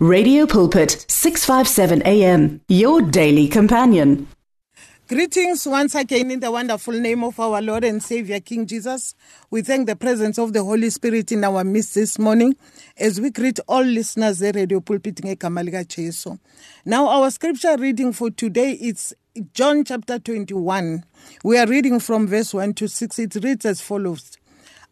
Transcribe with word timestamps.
Radio 0.00 0.46
Pulpit 0.46 1.04
657 1.08 2.02
AM 2.06 2.60
your 2.68 3.02
daily 3.02 3.48
companion. 3.48 4.28
Greetings 5.08 5.66
once 5.66 5.96
again 5.96 6.30
in 6.30 6.38
the 6.38 6.52
wonderful 6.52 6.94
name 6.94 7.24
of 7.24 7.40
our 7.40 7.60
Lord 7.60 7.82
and 7.82 8.00
Savior 8.00 8.38
King 8.38 8.64
Jesus. 8.64 9.16
We 9.50 9.62
thank 9.62 9.88
the 9.88 9.96
presence 9.96 10.38
of 10.38 10.52
the 10.52 10.62
Holy 10.62 10.90
Spirit 10.90 11.32
in 11.32 11.42
our 11.42 11.64
midst 11.64 11.96
this 11.96 12.16
morning 12.16 12.54
as 12.96 13.20
we 13.20 13.30
greet 13.30 13.58
all 13.66 13.82
listeners 13.82 14.40
at 14.40 14.54
Radio 14.54 14.78
Pulpit 14.78 15.24
lika 15.24 15.84
Jesu. 15.84 16.38
Now 16.84 17.08
our 17.08 17.28
scripture 17.32 17.76
reading 17.76 18.12
for 18.12 18.30
today 18.30 18.74
is 18.74 19.16
John 19.52 19.82
chapter 19.82 20.20
21. 20.20 21.02
We 21.42 21.58
are 21.58 21.66
reading 21.66 21.98
from 21.98 22.28
verse 22.28 22.54
1 22.54 22.74
to 22.74 22.86
6. 22.86 23.18
It 23.18 23.34
reads 23.42 23.66
as 23.66 23.80
follows. 23.80 24.37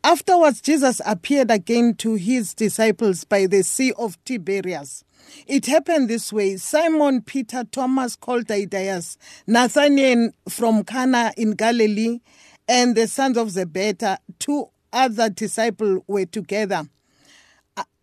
Afterwards, 0.06 0.60
Jesus 0.60 1.00
appeared 1.04 1.50
again 1.50 1.94
to 1.96 2.14
his 2.14 2.54
disciples 2.54 3.24
by 3.24 3.46
the 3.46 3.64
Sea 3.64 3.92
of 3.98 4.24
Tiberias. 4.24 5.02
It 5.48 5.66
happened 5.66 6.08
this 6.08 6.32
way 6.32 6.58
Simon, 6.58 7.22
Peter, 7.22 7.64
Thomas 7.64 8.14
called 8.14 8.46
Didymus, 8.46 9.18
Nathanael 9.48 10.30
from 10.48 10.84
Cana 10.84 11.32
in 11.36 11.54
Galilee, 11.56 12.20
and 12.68 12.94
the 12.94 13.08
sons 13.08 13.36
of 13.36 13.50
Zebedee, 13.50 14.14
two 14.38 14.68
other 14.92 15.28
disciples 15.28 16.04
were 16.06 16.26
together. 16.26 16.84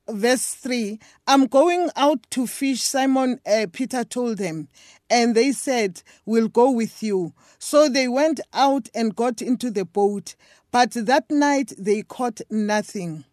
Verse 0.09 0.53
3 0.55 0.99
I'm 1.27 1.47
going 1.47 1.89
out 1.95 2.29
to 2.31 2.45
fish, 2.45 2.81
Simon 2.81 3.39
uh, 3.45 3.67
Peter 3.71 4.03
told 4.03 4.37
them. 4.37 4.67
And 5.09 5.33
they 5.35 5.51
said, 5.53 6.01
We'll 6.25 6.49
go 6.49 6.71
with 6.71 7.01
you. 7.01 7.33
So 7.57 7.87
they 7.87 8.07
went 8.07 8.41
out 8.53 8.89
and 8.93 9.15
got 9.15 9.41
into 9.41 9.71
the 9.71 9.85
boat. 9.85 10.35
But 10.71 10.91
that 10.91 11.29
night 11.29 11.71
they 11.77 12.01
caught 12.01 12.41
nothing. 12.49 13.23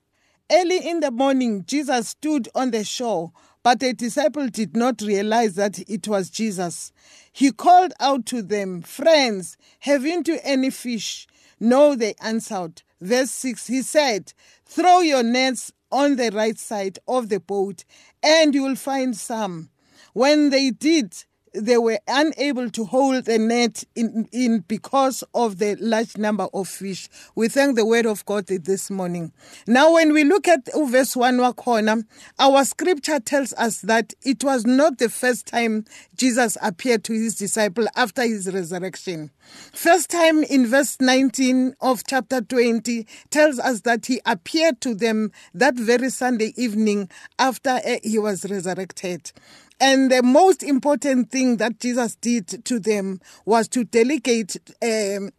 Early 0.53 0.89
in 0.89 1.01
the 1.01 1.11
morning, 1.11 1.65
Jesus 1.65 2.09
stood 2.09 2.49
on 2.55 2.71
the 2.71 2.85
shore, 2.85 3.33
but 3.63 3.81
the 3.81 3.93
disciple 3.93 4.49
did 4.49 4.77
not 4.77 5.01
realize 5.01 5.55
that 5.55 5.79
it 5.89 6.07
was 6.09 6.29
Jesus. 6.29 6.93
He 7.33 7.53
called 7.53 7.93
out 8.01 8.27
to 8.27 8.43
them, 8.43 8.83
Friends, 8.83 9.57
haven't 9.81 10.29
you 10.29 10.39
any 10.43 10.71
fish? 10.71 11.27
No, 11.59 11.95
they 11.95 12.15
answered. 12.21 12.83
Verse 13.01 13.31
6 13.31 13.67
He 13.69 13.83
said, 13.83 14.33
Throw 14.67 15.01
your 15.01 15.23
nets 15.23 15.73
on 15.91 16.17
the 16.17 16.31
right 16.31 16.59
side 16.59 16.99
of 17.09 17.29
the 17.29 17.41
boat, 17.41 17.85
and 18.23 18.55
you 18.55 18.63
will 18.63 18.77
find 18.77 19.17
some. 19.17 19.71
When 20.13 20.51
they 20.51 20.71
did, 20.71 21.25
they 21.53 21.79
were 21.79 21.99
unable 22.07 22.71
to 22.71 22.85
hold 22.85 23.25
the 23.25 23.39
net 23.39 23.85
in, 23.95 24.29
in 24.33 24.61
because 24.69 25.25
of 25.35 25.59
the 25.59 25.77
large 25.81 26.17
number 26.17 26.49
of 26.55 26.69
fish. 26.69 27.09
We 27.35 27.49
thank 27.49 27.77
the 27.77 27.85
word 27.85 28.07
of 28.07 28.25
God 28.25 28.47
this 28.47 28.91
morning. 28.91 29.33
Now, 29.67 29.95
when 29.95 30.13
we 30.13 30.25
look 30.25 30.47
at 30.49 30.69
verse 30.75 31.17
1 31.17 31.53
corner, 31.55 32.05
our 32.39 32.65
scripture 32.65 33.21
tells 33.21 33.53
us 33.55 33.81
that 33.83 34.15
it 34.23 34.45
was 34.45 34.65
not 34.65 34.99
the 34.99 35.09
first 35.09 35.47
time 35.47 35.85
Jesus 36.17 36.57
appeared 36.63 37.05
to 37.05 37.13
his 37.13 37.37
disciple 37.37 37.87
after 37.97 38.23
his 38.23 38.53
resurrection. 38.53 39.31
First 39.73 40.11
time 40.11 40.45
in 40.45 40.67
verse 40.67 40.99
19 41.01 41.75
of 41.81 42.03
chapter 42.07 42.41
20 42.41 43.07
tells 43.31 43.59
us 43.59 43.81
that 43.81 44.07
he 44.07 44.21
appeared 44.25 44.81
to 44.83 44.95
them 44.95 45.33
that 45.55 45.75
very 45.75 46.11
Sunday 46.11 46.53
evening 46.57 47.09
after 47.39 47.81
eh, 47.83 47.99
he 48.03 48.19
was 48.19 48.49
resurrected. 48.49 49.33
And 49.81 50.11
the 50.11 50.23
most 50.23 50.63
important 50.63 51.31
thing 51.31 51.57
that 51.57 51.81
Jesus 51.81 52.15
did 52.17 52.65
to 52.67 52.79
them 52.79 53.21
was 53.47 53.67
to 53.69 53.85
delegate 53.85 54.57
um, 54.83 55.31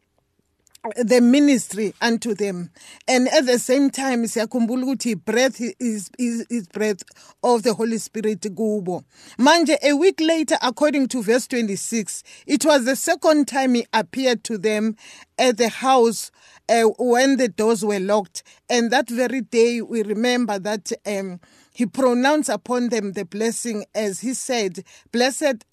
the 0.95 1.21
ministry 1.21 1.93
unto 2.01 2.33
them. 2.33 2.71
And 3.07 3.27
at 3.27 3.45
the 3.45 3.59
same 3.59 3.91
time 3.91 4.23
siyakhumbula 4.23 4.83
ukuthi 4.95 5.23
breath 5.23 5.61
is, 5.61 6.09
is, 6.17 6.45
is 6.49 6.67
breath 6.67 7.03
of 7.43 7.61
the 7.61 7.75
holy 7.75 7.99
spirit 7.99 8.41
kubo. 8.41 9.03
Manje 9.37 9.77
a 9.83 9.93
week 9.93 10.19
later 10.19 10.57
according 10.61 11.07
to 11.09 11.21
verse 11.21 11.45
26 11.47 12.23
it 12.47 12.65
was 12.65 12.85
the 12.85 12.95
second 12.95 13.47
time 13.47 13.75
he 13.75 13.85
appeared 13.93 14.43
to 14.43 14.57
them 14.57 14.95
at 15.37 15.57
the 15.57 15.69
house 15.69 16.31
uh, 16.67 16.83
when 16.97 17.37
the 17.37 17.47
doors 17.47 17.85
were 17.85 17.99
locked. 17.99 18.41
And 18.69 18.89
that 18.89 19.07
very 19.07 19.41
day 19.41 19.81
we 19.81 20.01
remember 20.01 20.57
that 20.57 20.91
um, 21.05 21.39
he 21.73 21.85
pronounced 21.85 22.49
upon 22.49 22.89
them 22.89 23.13
the 23.13 23.25
blessing 23.25 23.85
as 23.95 24.19
he 24.21 24.33
said 24.33 24.83
blessed 25.11 25.65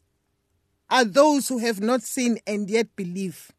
are 0.91 1.04
those 1.04 1.48
who 1.48 1.59
have 1.59 1.81
not 1.81 2.03
seen 2.03 2.38
and 2.47 2.70
yet 2.70 2.86
believe 2.97 3.53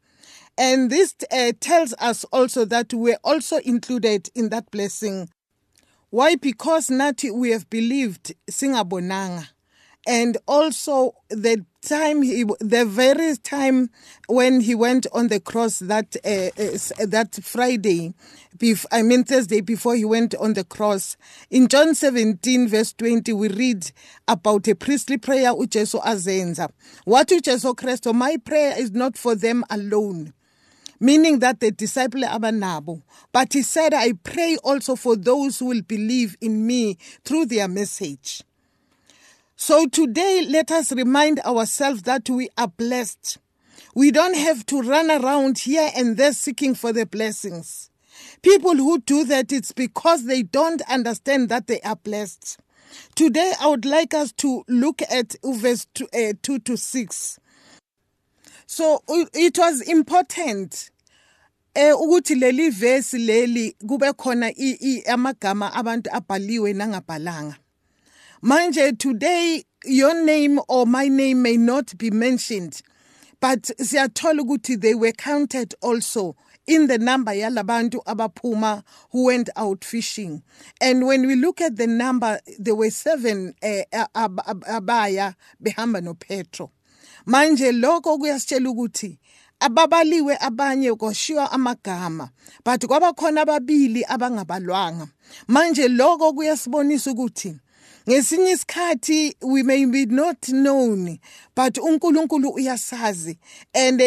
and 0.60 0.90
this 0.90 1.14
uh, 1.32 1.52
tells 1.58 1.94
us 1.98 2.24
also 2.24 2.66
that 2.66 2.92
we're 2.92 3.18
also 3.24 3.56
included 3.58 4.28
in 4.34 4.50
that 4.50 4.70
blessing. 4.70 5.30
Why? 6.10 6.36
Because 6.36 6.90
Nati, 6.90 7.30
we 7.30 7.50
have 7.52 7.70
believed 7.70 8.34
Singabonanga. 8.50 9.48
And 10.06 10.38
also 10.48 11.14
the 11.28 11.64
time 11.82 12.22
he, 12.22 12.44
the 12.58 12.84
very 12.86 13.36
time 13.36 13.90
when 14.28 14.60
he 14.60 14.74
went 14.74 15.06
on 15.12 15.28
the 15.28 15.40
cross 15.40 15.78
that 15.80 16.16
uh, 16.24 16.50
uh, 16.60 17.06
that 17.06 17.38
Friday, 17.42 18.14
bef- 18.56 18.86
I 18.90 19.02
mean 19.02 19.24
Thursday 19.24 19.60
before 19.60 19.94
he 19.94 20.04
went 20.04 20.34
on 20.36 20.54
the 20.54 20.64
cross. 20.64 21.16
In 21.50 21.68
John 21.68 21.94
17 21.94 22.68
verse 22.68 22.92
20 22.94 23.32
we 23.34 23.48
read 23.48 23.92
about 24.26 24.68
a 24.68 24.74
priestly 24.74 25.18
prayer 25.18 25.52
uJesu 25.52 26.02
azenza. 26.02 26.70
What 27.04 27.28
uJesu 27.28 27.76
Christ, 27.76 28.06
my 28.12 28.36
prayer 28.38 28.74
is 28.78 28.92
not 28.92 29.18
for 29.18 29.34
them 29.34 29.64
alone 29.70 30.32
meaning 31.00 31.38
that 31.38 31.60
the 31.60 31.70
disciple 31.70 32.20
abanabo. 32.20 33.02
But 33.32 33.54
he 33.54 33.62
said, 33.62 33.94
I 33.94 34.12
pray 34.12 34.58
also 34.62 34.94
for 34.96 35.16
those 35.16 35.58
who 35.58 35.66
will 35.66 35.82
believe 35.82 36.36
in 36.42 36.66
me 36.66 36.98
through 37.24 37.46
their 37.46 37.68
message. 37.68 38.42
So 39.62 39.86
today, 39.86 40.46
let 40.48 40.70
us 40.70 40.90
remind 40.90 41.38
ourselves 41.40 42.04
that 42.04 42.30
we 42.30 42.48
are 42.56 42.66
blessed. 42.66 43.36
We 43.94 44.10
don't 44.10 44.34
have 44.34 44.64
to 44.66 44.80
run 44.80 45.10
around 45.10 45.58
here 45.58 45.90
and 45.94 46.16
there 46.16 46.32
seeking 46.32 46.74
for 46.74 46.94
the 46.94 47.04
blessings. 47.04 47.90
People 48.40 48.74
who 48.76 49.00
do 49.00 49.22
that, 49.24 49.52
it's 49.52 49.72
because 49.72 50.24
they 50.24 50.42
don't 50.42 50.80
understand 50.90 51.50
that 51.50 51.66
they 51.66 51.78
are 51.82 51.96
blessed. 51.96 52.58
Today, 53.14 53.52
I 53.60 53.66
would 53.66 53.84
like 53.84 54.14
us 54.14 54.32
to 54.38 54.64
look 54.66 55.02
at 55.02 55.36
verse 55.44 55.86
2, 55.92 56.08
uh, 56.14 56.32
2 56.42 56.58
to 56.60 56.78
6. 56.78 57.38
So 58.64 59.02
it 59.08 59.58
was 59.58 59.82
important 59.82 60.90
eh 61.74 61.92
ukuthi 61.92 62.34
leli 62.34 62.70
verse 62.72 63.18
leli 63.18 63.76
kube 63.86 64.12
khona 64.16 64.50
amagama 65.06 65.72
abantu 65.72 66.10
abhaliwe 66.12 66.72
nangabhalanga 66.72 67.56
manje 68.42 68.98
today 68.98 69.62
your 69.84 70.14
name 70.24 70.58
or 70.68 70.86
my 70.86 71.08
name 71.08 71.42
may 71.42 71.56
not 71.56 71.96
be 71.98 72.10
mentioned 72.10 72.80
but 73.40 73.62
siyathola 73.78 74.80
they 74.80 74.94
were 74.94 75.12
counted 75.12 75.74
also 75.82 76.36
in 76.66 76.86
the 76.86 76.98
number 76.98 77.32
yalabantu 77.32 78.02
abaphuma 78.04 78.82
who 79.10 79.26
went 79.26 79.50
out 79.56 79.84
fishing. 79.84 80.42
And 80.80 81.06
when 81.06 81.26
we 81.26 81.34
look 81.34 81.60
at 81.60 81.76
the 81.76 81.86
number 81.86 82.38
there 82.58 82.74
were 82.74 82.90
seven 82.90 83.54
uh, 83.62 84.06
abaya 84.14 85.34
behamba 85.62 86.02
no 86.02 86.14
Petro 86.14 86.70
manje 87.26 87.72
lokho 87.72 88.18
kuyasitshela 88.18 89.16
ababaliwe 89.60 90.38
abanye 90.40 90.94
kwashiwa 90.94 91.52
amagama 91.52 92.30
but 92.64 92.86
kwabakhona 92.86 93.42
ababili 93.42 94.04
abangabalwanga. 94.08 95.08
Manje 95.48 95.88
lokho 95.88 96.32
kuyasibonisa 96.32 97.10
ukuthi 97.10 97.56
ngesinye 98.08 98.50
isikhathi 98.52 99.36
we 99.42 99.62
may 99.62 99.86
be 99.86 100.06
not 100.06 100.48
known 100.48 101.18
but 101.56 101.78
uNkulunkulu 101.78 102.48
uyasazi. 102.50 103.38
And 103.74 104.00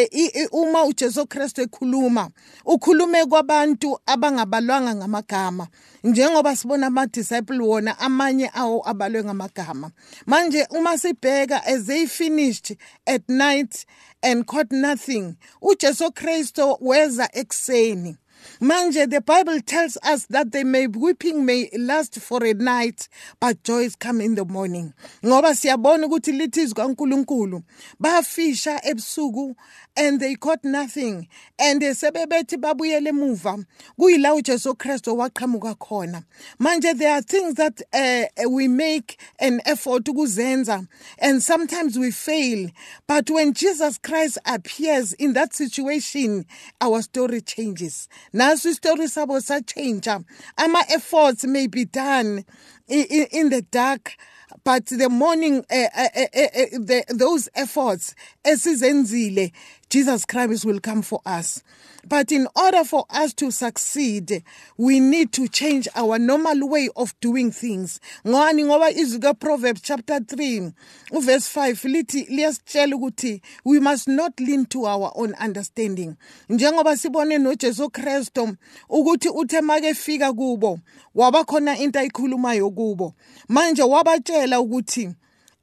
uma 0.52 0.84
uJesu 0.84 1.26
Kristu 1.26 1.62
ekhuluma 1.62 2.30
ukhulume 2.64 3.24
kwabantu 3.26 3.98
abangabalwanga 4.06 4.94
ngamagama. 4.94 5.68
Njengoba 6.04 6.56
sibona 6.56 6.86
ama 6.86 7.06
disciple 7.06 7.58
wona 7.58 7.98
amanye 7.98 8.50
awo 8.54 8.88
abalwe 8.88 9.24
ngamagama. 9.24 9.90
Manje 10.26 10.66
uma 10.70 10.98
sibheka 10.98 11.64
as 11.66 11.86
they 11.86 12.06
finished 12.06 12.76
at 13.06 13.28
night 13.28 13.86
and 14.22 14.44
caught 14.46 14.72
nothing 14.72 15.34
uJesu 15.62 16.10
Kristu 16.12 16.76
weza 16.80 17.28
ekseni 17.32 18.16
Manje, 18.60 19.10
the 19.10 19.20
Bible 19.20 19.60
tells 19.60 19.96
us 20.02 20.26
that 20.26 20.52
they 20.52 20.64
may 20.64 20.86
weeping 20.86 21.44
may 21.44 21.68
last 21.76 22.20
for 22.20 22.44
a 22.44 22.54
night, 22.54 23.08
but 23.40 23.62
joy 23.64 23.80
is 23.82 23.96
come 23.96 24.20
in 24.20 24.34
the 24.34 24.44
morning. 24.44 24.92
Ngoba 25.24 25.54
siyabona 25.54 26.06
ukuthi 26.06 26.32
lithi 26.32 26.62
izwi 26.62 26.74
kaNkuluNkulu 26.74 27.62
bafisha 28.00 28.80
ebusuku 28.84 29.54
and 29.96 30.20
they 30.20 30.34
caught 30.34 30.64
nothing. 30.64 31.28
And 31.58 31.82
sebebethi 31.82 32.56
babuyele 32.56 33.08
emuva 33.10 33.64
kuyila 33.98 34.34
uJesu 34.34 34.74
Kristu 34.74 35.16
waqhamuka 35.16 35.76
khona. 35.76 36.24
Manje 36.60 36.96
there 36.98 37.14
are 37.14 37.22
things 37.22 37.54
that 37.54 37.80
uh, 37.92 38.48
we 38.48 38.68
make 38.68 39.18
an 39.38 39.60
effort 39.66 40.04
ukuzenza 40.04 40.86
and 41.18 41.42
sometimes 41.42 41.98
we 41.98 42.10
fail. 42.10 42.70
But 43.06 43.30
when 43.30 43.52
Jesus 43.52 43.98
Christ 43.98 44.38
appears 44.46 45.12
in 45.14 45.32
that 45.34 45.54
situation 45.54 46.46
our 46.80 47.02
story 47.02 47.40
changes 47.40 48.08
naso 48.34 48.68
isitori 48.68 49.08
sabo 49.08 49.40
sa 49.40 49.60
change 49.60 50.10
ama 50.56 50.80
efforts 50.90 51.44
may 51.44 51.66
be 51.68 51.84
done 51.84 52.44
in, 52.88 53.26
in 53.30 53.50
the 53.50 53.62
dark 53.70 54.16
but 54.64 54.86
the 54.86 55.08
morning 55.08 55.64
uh, 55.70 55.86
uh, 55.96 56.08
uh, 56.16 56.20
uh, 56.34 56.78
the, 56.78 57.04
those 57.08 57.48
efforts 57.54 58.14
esizenzile 58.44 59.52
Jesus 59.94 60.24
Christ 60.24 60.64
will 60.64 60.80
come 60.80 61.02
for 61.02 61.20
us. 61.24 61.62
But 62.08 62.32
in 62.32 62.48
order 62.56 62.82
for 62.82 63.04
us 63.08 63.32
to 63.34 63.52
succeed 63.52 64.42
we 64.76 64.98
need 64.98 65.32
to 65.34 65.46
change 65.46 65.86
our 65.94 66.18
normal 66.18 66.68
way 66.68 66.88
of 66.96 67.14
doing 67.20 67.52
things. 67.52 68.00
Ngani? 68.26 68.64
Ngoba 68.64 68.90
izwi 68.90 69.20
kaProverbs 69.20 69.82
chapter 69.82 70.18
3 70.18 70.72
uverse 71.12 71.48
5 71.48 71.88
lithi 71.88 72.24
liyasitshela 72.24 72.96
ukuthi 72.96 73.40
we 73.64 73.78
must 73.78 74.08
not 74.08 74.40
lean 74.40 74.66
to 74.66 74.84
our 74.84 75.12
own 75.14 75.32
understanding. 75.34 76.16
Njengoba 76.48 76.96
sibone 76.96 77.38
noJesu 77.38 77.90
Kristo 77.90 78.56
ukuthi 78.88 79.28
uthe 79.28 79.60
make 79.60 79.94
fika 79.94 80.32
kubo 80.32 80.80
waba 81.14 81.44
khona 81.44 81.78
into 81.78 82.00
ayikhulumayo 82.00 82.70
kubo. 82.70 83.14
Manje 83.48 83.82
wabatshela 83.82 84.60
ukuthi 84.60 85.14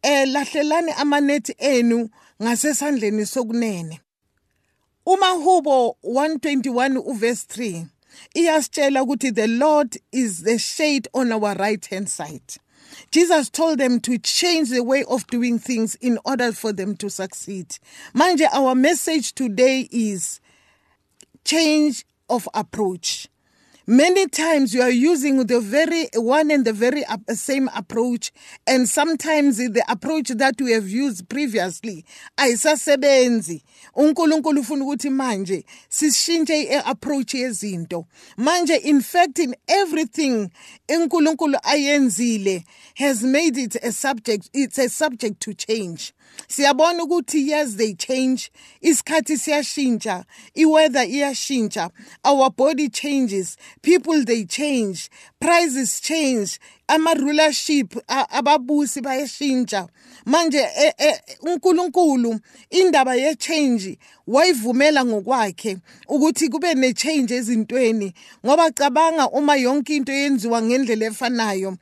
eh 0.03 0.27
lahlelani 0.27 0.91
amanethi 0.91 1.55
enu 1.57 2.09
ngasesandleni 2.41 3.25
sokunene. 3.25 3.99
Umahubo 5.05 5.97
121 6.03 6.97
uverse 6.97 7.45
3 7.59 7.85
iyasitshela 8.33 9.03
ukuthi 9.03 9.31
the 9.31 9.47
lord 9.47 10.01
is 10.11 10.43
the 10.43 10.59
shade 10.59 11.09
on 11.13 11.31
our 11.31 11.57
right 11.57 11.89
hand 11.89 12.07
side 12.07 12.59
Jesus 13.11 13.49
told 13.49 13.79
them 13.79 13.99
to 14.01 14.17
change 14.17 14.69
the 14.69 14.83
way 14.83 15.03
of 15.03 15.25
doing 15.27 15.59
things 15.59 15.95
in 15.95 16.19
order 16.25 16.51
for 16.51 16.73
them 16.73 16.95
to 16.97 17.09
succeed. 17.09 17.77
Manje, 18.13 18.45
our 18.51 18.75
message 18.75 19.33
today 19.33 19.87
is 19.91 20.39
change 21.43 22.05
of 22.29 22.47
approach. 22.53 23.27
Many 23.91 24.27
times 24.27 24.73
you 24.73 24.81
are 24.83 24.89
using 24.89 25.45
the 25.47 25.59
very 25.59 26.07
one 26.15 26.49
and 26.49 26.63
the 26.63 26.71
very 26.71 27.03
same 27.33 27.69
approach, 27.75 28.31
and 28.65 28.87
sometimes 28.87 29.57
the 29.57 29.83
approach 29.89 30.29
that 30.29 30.61
we 30.61 30.71
have 30.71 30.87
used 30.87 31.27
previously 31.27 32.05
ayisasebenzi. 32.37 33.61
uNkulunkulu 33.95 34.61
ufuna 34.61 34.85
ukuthi 34.85 35.09
manje 35.09 35.65
sishintshe 35.89 36.61
i-approach 36.63 37.33
yezinto. 37.33 38.05
Manje 38.37 38.79
in 38.81 39.01
fact 39.01 39.39
in 39.39 39.55
everything 39.67 40.49
uNkulunkulu 40.89 41.57
ayenzile 41.63 42.63
has 42.95 43.23
made 43.23 43.57
it 43.57 43.75
a 43.83 43.91
subject 43.91 44.49
it's 44.53 44.79
a 44.79 44.87
subject 44.87 45.41
to 45.41 45.53
change. 45.53 46.13
siyabona 46.47 47.03
ukuthi 47.03 47.49
yes 47.49 47.75
they 47.75 47.93
change 47.93 48.51
isikhathi 48.81 49.37
siyashintsha 49.37 50.25
iweather 50.55 51.09
iyashintsha 51.09 51.89
our 52.23 52.49
body 52.49 52.89
changes 52.89 53.57
people 53.81 54.23
they 54.23 54.45
change. 54.45 55.09
Prices 55.39 55.99
change. 55.99 56.59
Ama-rulership 56.89 57.95
ababusi 58.07 59.01
bayashintsha. 59.01 59.87
Manje 60.25 60.59
e, 60.59 60.93
e, 60.97 61.21
uNkulunkulu 61.41 62.39
indaba 62.69 63.15
ye-change 63.15 63.97
wayivumela 64.27 65.05
ngokwakhe 65.05 65.77
ukuthi 66.07 66.49
kube 66.49 66.73
ne-change 66.73 67.35
ezintweni 67.35 68.13
ngoba 68.45 68.71
cabanga 68.71 69.29
uma 69.29 69.55
yonke 69.55 69.95
into 69.95 70.11
yenziwa 70.11 70.61
ngendlela 70.61 71.05
efanayo 71.05 71.77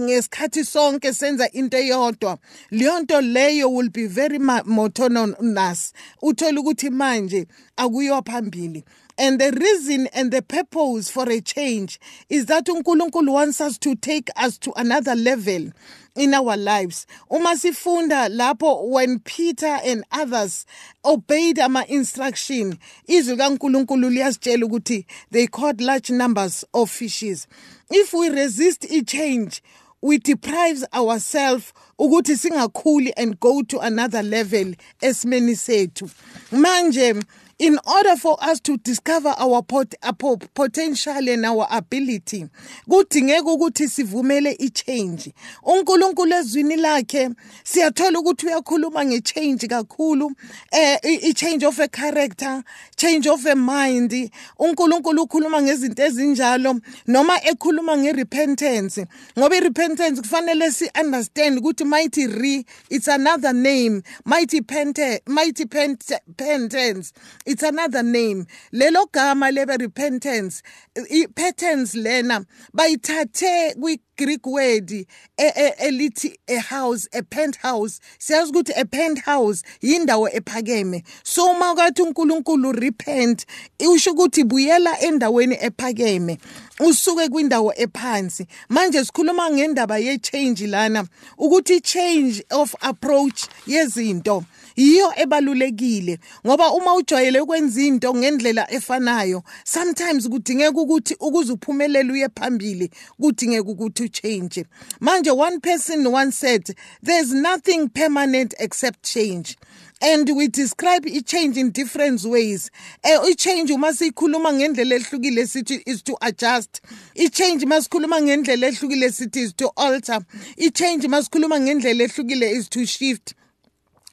ngesikhathi 0.00 0.64
sonke 0.64 1.12
senza 1.12 1.50
into 1.52 1.76
eyodwa 1.76 2.38
leyo 2.70 3.00
nto 3.00 3.20
leyo 3.20 3.72
will 3.72 3.90
be 3.90 4.06
very 4.06 4.38
monotonous. 4.38 5.92
Uthola 6.22 6.60
ukuthi 6.60 6.90
manje 6.90 7.46
akuyiwa 7.76 8.22
phambili. 8.22 8.84
And 9.22 9.40
the 9.40 9.52
reason 9.52 10.08
and 10.08 10.32
the 10.32 10.42
purpose 10.42 11.08
for 11.08 11.30
a 11.30 11.40
change 11.40 12.00
is 12.28 12.46
that 12.46 12.66
uNkulunkulu 12.66 13.32
wants 13.32 13.60
us 13.60 13.78
to 13.78 13.94
take 13.94 14.28
us 14.34 14.58
to 14.58 14.72
another 14.74 15.14
level 15.14 15.70
in 16.16 16.34
our 16.34 16.56
lives. 16.56 17.06
Uma 17.30 17.50
sifunda 17.50 18.28
lapho 18.28 18.88
when 18.88 19.20
Peter 19.20 19.78
and 19.84 20.02
others 20.10 20.66
obeyed 21.04 21.60
ama 21.60 21.84
instruction, 21.86 22.76
izwi 23.08 23.36
kaNkulunkulu 23.36 24.10
liyasitshela 24.10 24.64
ukuthi 24.64 25.04
they 25.30 25.46
caught 25.46 25.80
large 25.80 26.10
numbers 26.10 26.64
of 26.74 26.90
fishes. 26.90 27.46
If 27.92 28.12
we 28.12 28.28
resist 28.28 28.86
a 28.90 29.04
change, 29.04 29.62
we 30.00 30.18
deprive 30.18 30.82
ourselves 30.92 31.72
ukuthi 31.96 32.34
singakhuli 32.36 33.12
and 33.16 33.38
go 33.38 33.62
to 33.62 33.78
another 33.78 34.24
level 34.24 34.74
esimeni 35.00 35.54
sethu. 35.54 36.10
Manje 36.50 37.22
in 37.62 37.78
order 37.86 38.16
for 38.16 38.36
us 38.42 38.58
to 38.58 38.76
discover 38.78 39.32
our 39.38 39.62
pot, 39.62 39.94
uh, 40.02 40.12
potential 40.12 41.28
and 41.28 41.46
our 41.46 41.68
ability 41.70 42.44
kudingeka 42.88 43.50
ukuthi 43.50 43.88
sivumele 43.88 44.56
i-change. 44.58 45.32
Unkulunkulu 45.62 46.34
ezwini 46.34 46.76
lakhe 46.76 47.30
siyathola 47.64 48.18
ukuthi 48.18 48.46
uyakhuluma 48.46 49.04
nge-change 49.04 49.68
kakhulu 49.68 50.32
eh 50.72 50.98
i-change 51.04 51.66
of 51.66 51.78
a 51.78 51.88
character 51.88 52.64
change 52.96 53.28
of 53.28 53.46
a 53.46 53.54
mind. 53.54 54.30
Unkulunkulu 54.58 55.22
ukhuluma 55.22 55.62
ngezinto 55.62 56.02
ezinjalo 56.02 56.80
noma 57.06 57.38
ekhuluma 57.44 57.96
nge-repentance 57.96 59.06
ngoba 59.38 59.56
i-repentance 59.56 60.20
kufanele 60.20 60.70
si-understand 60.70 61.58
ukuthi 61.58 61.84
mighty 61.84 62.26
re 62.26 62.64
it's 62.90 63.08
another 63.08 63.52
name 63.52 64.02
mighty 64.24 64.60
pente 64.60 65.20
mighty 65.26 65.64
penitence 65.66 67.12
it's 67.52 67.62
another 67.62 68.02
name. 68.02 68.46
Lelo 68.72 69.12
gama 69.12 69.50
lebe 69.52 69.76
repentance 69.78 70.62
i-patterns 70.96 71.94
lena 71.94 72.46
bayithathe 72.74 73.74
kwi-greek 73.78 74.46
word 74.46 74.90
e, 74.90 75.06
e, 75.38 75.72
elithi 75.82 76.34
a 76.48 76.58
house 76.58 77.06
a 77.12 77.22
penthouse. 77.22 78.00
Siyazi 78.18 78.52
ukuthi 78.52 78.72
a 78.74 78.84
penthouse 78.86 79.62
yindawo 79.82 80.28
ephakeme. 80.32 81.04
So 81.22 81.50
uma 81.50 81.74
kathi 81.74 82.02
unkulunkulu 82.02 82.72
repent 82.80 83.44
usho 83.78 84.12
ukuthi 84.14 84.44
buyela 84.44 84.98
endaweni 85.00 85.58
ephakeme 85.60 86.38
usuke 86.80 87.28
kwindawo 87.28 87.74
ephansi. 87.76 88.46
Manje 88.70 89.04
sikhuluma 89.04 89.50
ngendaba 89.50 89.98
ye-change 89.98 90.66
lana 90.66 91.04
ukuthi 91.38 91.82
change 91.82 92.42
of 92.50 92.74
approach 92.80 93.46
yezinto. 93.66 94.44
Yiyo 94.76 95.12
ebalulekile 95.16 96.18
ngoba 96.46 96.72
uma 96.72 96.94
ujwayele 96.94 97.40
ukwenza 97.40 97.82
into 97.82 98.14
ngendlela 98.14 98.70
efanayo 98.72 99.42
sometimes 99.64 100.28
kudingeka 100.28 100.80
ukuthi 100.80 101.16
ukuze 101.20 101.52
uphumelele 101.52 102.12
uye 102.12 102.28
phambili 102.28 102.90
kudingeka 103.20 103.70
ukuthi 103.70 104.02
uchange 104.02 104.66
manje 105.00 105.30
one 105.30 105.58
person 105.58 106.06
once 106.06 106.36
said 106.36 106.76
there's 107.04 107.32
nothing 107.32 107.88
permanent 107.88 108.54
except 108.58 109.02
change. 109.02 109.56
And 110.00 110.28
we 110.36 110.48
describe 110.48 111.06
i-change 111.06 111.56
in 111.56 111.70
different 111.70 112.24
ways. 112.24 112.70
Um 113.04 113.24
i-change 113.24 113.70
uma 113.70 113.92
siyikhuluma 113.92 114.52
ngendlela 114.52 114.96
ehlukile 114.96 115.46
sithi 115.46 115.80
is 115.86 116.02
to 116.02 116.16
adjust. 116.20 116.80
I-change 117.14 117.64
uma 117.64 117.80
sikhuluma 117.80 118.20
ngendlela 118.20 118.66
ehlukile 118.66 119.12
sithi 119.12 119.42
is 119.44 119.52
to 119.52 119.70
alter. 119.76 120.18
I-change 120.58 121.06
uma 121.06 121.22
sikhuluma 121.22 121.60
ngendlela 121.60 122.08
ehlukile 122.08 122.50
is 122.50 122.68
to 122.68 122.84
shift. 122.84 123.34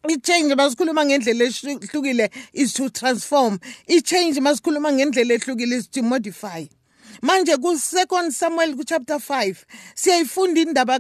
I-change 0.08 0.56
masikhuluma 0.56 1.06
ngendlela 1.06 1.46
ehlukile 1.46 2.29
is 2.53 2.74
to 2.74 2.89
transform. 2.89 3.60
I-change 3.88 4.39
masikhuluma 4.39 4.91
ngendlela 4.91 5.34
ehlukile 5.34 5.74
is 5.74 5.88
to 5.88 6.01
modify. 6.01 6.65
Manje 7.22 7.58
ku-second 7.58 8.32
samuel 8.32 8.75
ku-chapter 8.75 9.20
5 9.20 9.65
siyayifunda 9.96 10.62
indaba 10.62 11.00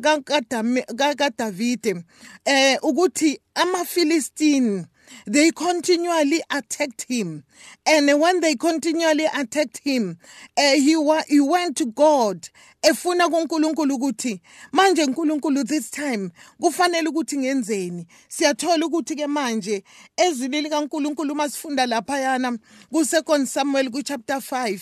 kadavide 1.15 2.03
eh 2.45 2.77
ukuthi 2.83 3.39
amafilistini 3.55 4.85
they 5.25 5.51
continually 5.51 6.41
attacked 6.49 7.05
him. 7.07 7.43
And 7.85 8.19
when 8.19 8.39
they 8.39 8.55
continually 8.55 9.25
attacked 9.25 9.79
him 9.79 10.17
uh, 10.57 10.73
he, 10.73 10.95
wa 10.95 11.21
he 11.27 11.39
went 11.39 11.77
to 11.77 11.85
god. 11.85 12.49
Efuna 12.83 13.29
kuNkulunkulu 13.29 13.95
ukuthi 13.95 14.41
manje 14.71 15.03
uNkulunkulu 15.03 15.67
this 15.67 15.91
time 15.91 16.31
kufanele 16.61 17.09
ukuthi 17.09 17.37
ngenzeni? 17.37 18.07
Siyathola 18.27 18.85
ukuthi 18.85 19.15
ke 19.15 19.27
manje 19.27 19.83
ezwini 20.17 20.61
likaNkulunkulu 20.61 21.35
masifunda 21.35 21.85
lapha 21.85 22.19
yana 22.19 22.57
ku 22.89 23.01
2 23.01 23.45
Samuel 23.45 23.89
ku 23.89 24.01
chapter 24.01 24.37
5 24.37 24.79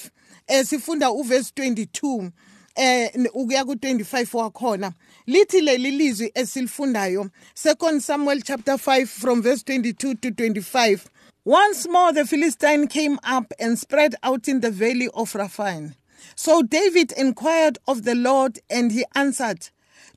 eh 0.47 0.65
sifunda 0.65 1.11
uverse 1.11 1.51
22 1.55 2.31
eh 2.75 3.11
ukuya 3.33 3.63
ku25 3.63 4.37
wakhona. 4.37 4.93
Lithi 5.27 5.61
leli 5.61 5.91
lizwi 5.91 6.31
esilifundayo 6.35 7.29
2 7.55 7.99
Samuel 7.99 8.41
chapter 8.41 8.77
5 8.77 9.09
from 9.09 9.41
verse 9.41 9.61
22 9.63 10.15
to 10.15 10.31
25 10.31 11.09
Once 11.45 11.89
more 11.89 12.13
the 12.13 12.25
Philistine 12.25 12.87
came 12.87 13.19
up 13.25 13.51
and 13.59 13.77
spread 13.77 14.15
out 14.23 14.47
in 14.47 14.61
the 14.61 14.71
valley 14.71 15.09
of 15.13 15.35
Rephaim 15.35 15.95
So 16.35 16.61
David 16.61 17.11
inquired 17.11 17.77
of 17.89 18.03
the 18.03 18.15
Lord, 18.15 18.59
and 18.69 18.93
he 18.93 19.03
answered, 19.15 19.69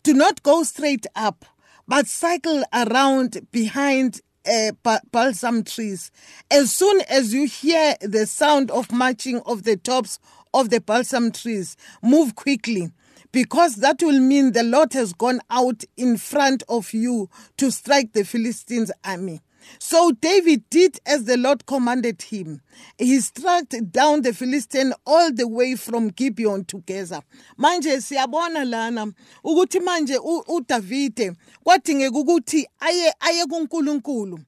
Do 0.04 0.14
not 0.14 0.44
go 0.44 0.62
straight 0.62 1.06
up, 1.16 1.44
but 1.88 2.06
cycle 2.06 2.62
around 2.72 3.48
behind 3.50 4.20
uh, 4.46 4.70
balsam 5.10 5.64
trees. 5.64 6.12
As 6.52 6.72
soon 6.72 7.00
as 7.10 7.34
you 7.34 7.48
hear 7.48 7.96
the 8.00 8.26
sound 8.26 8.70
of 8.70 8.92
marching 8.92 9.40
of 9.40 9.64
the 9.64 9.76
tops 9.76 10.20
of 10.54 10.70
the 10.70 10.80
balsam 10.80 11.32
trees, 11.32 11.76
move 12.00 12.36
quickly. 12.36 12.92
Because 13.32 13.76
that 13.76 14.02
will 14.02 14.20
mean 14.20 14.52
the 14.52 14.62
Lord 14.62 14.92
has 14.94 15.12
gone 15.12 15.40
out 15.50 15.84
in 15.96 16.16
front 16.16 16.62
of 16.68 16.92
you 16.92 17.28
to 17.56 17.70
strike 17.70 18.12
the 18.12 18.24
Philistines' 18.24 18.92
army. 19.04 19.40
So 19.78 20.12
David 20.12 20.68
did 20.70 20.98
as 21.06 21.24
the 21.24 21.36
Lord 21.36 21.66
commanded 21.66 22.22
him. 22.22 22.60
He 22.98 23.20
struck 23.20 23.66
down 23.90 24.22
the 24.22 24.32
Philistine 24.32 24.92
all 25.06 25.32
the 25.32 25.46
way 25.46 25.76
from 25.76 26.08
Gibeon 26.08 26.64
to 26.66 26.78
Gaza. 26.78 27.22
Manje 27.58 28.00
siyabona 28.00 28.64
lana 28.64 29.12
ukuthi 29.44 29.80
manje 29.80 30.18
uDavide 30.48 31.32
kwadingeka 31.64 32.18
ukuthi 32.18 32.66
aye 32.80 33.14
aye 33.20 33.46
kuNkulunkulu 33.46 34.40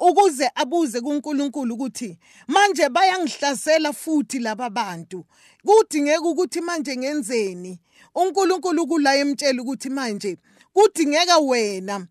ukuze 0.00 0.50
abuze 0.54 1.00
kuNkulunkulu 1.00 1.74
ukuthi 1.74 2.18
manje 2.48 2.88
bayangihlasela 2.88 3.92
futhi 3.92 4.38
laba 4.38 4.70
bantu? 4.70 5.24
Kudingeka 5.66 6.22
ukuthi 6.22 6.60
manje 6.60 6.96
ngenzeni? 6.96 7.80
uNkulunkulu 8.14 8.86
kula 8.86 9.16
emtshela 9.16 9.62
ukuthi 9.62 9.90
manje 9.90 10.36
kudingeka 10.74 11.38
wena 11.38 12.06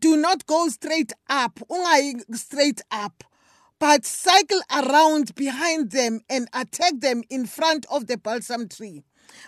do 0.00 0.16
not 0.16 0.46
go 0.46 0.70
straight 0.70 1.12
up 1.28 1.60
ungayi 1.68 2.16
straight 2.34 2.80
up 3.04 3.24
but 3.78 4.04
cycle 4.04 4.62
around 4.70 5.34
behind 5.34 5.90
them 5.90 6.20
and 6.30 6.48
attack 6.52 6.94
them 7.00 7.22
in 7.28 7.46
front 7.46 7.84
of 7.90 8.06
the 8.06 8.16
balsam 8.16 8.68
tree. 8.68 9.02